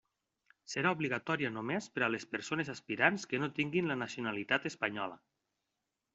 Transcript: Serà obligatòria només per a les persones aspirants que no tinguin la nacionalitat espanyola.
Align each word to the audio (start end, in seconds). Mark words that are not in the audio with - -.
Serà 0.75 0.93
obligatòria 0.95 1.51
només 1.57 1.89
per 1.97 2.03
a 2.05 2.09
les 2.13 2.25
persones 2.31 2.73
aspirants 2.75 3.27
que 3.35 3.41
no 3.45 3.51
tinguin 3.61 3.93
la 3.93 4.01
nacionalitat 4.05 4.69
espanyola. 4.73 5.21